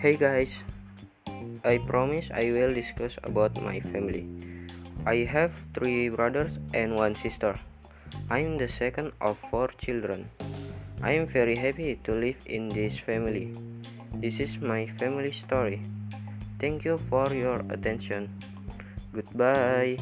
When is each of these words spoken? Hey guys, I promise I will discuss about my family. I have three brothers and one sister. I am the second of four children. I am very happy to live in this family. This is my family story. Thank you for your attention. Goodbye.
Hey 0.00 0.16
guys, 0.16 0.64
I 1.60 1.76
promise 1.76 2.32
I 2.32 2.48
will 2.56 2.72
discuss 2.72 3.20
about 3.20 3.60
my 3.60 3.84
family. 3.84 4.24
I 5.04 5.28
have 5.28 5.52
three 5.76 6.08
brothers 6.08 6.56
and 6.72 6.96
one 6.96 7.16
sister. 7.20 7.52
I 8.30 8.40
am 8.40 8.56
the 8.56 8.64
second 8.66 9.12
of 9.20 9.36
four 9.52 9.68
children. 9.76 10.30
I 11.04 11.20
am 11.20 11.26
very 11.28 11.52
happy 11.52 12.00
to 12.08 12.16
live 12.16 12.40
in 12.46 12.70
this 12.70 12.96
family. 12.96 13.52
This 14.14 14.40
is 14.40 14.56
my 14.56 14.88
family 14.96 15.36
story. 15.36 15.84
Thank 16.58 16.88
you 16.88 16.96
for 16.96 17.28
your 17.36 17.60
attention. 17.68 18.32
Goodbye. 19.12 20.00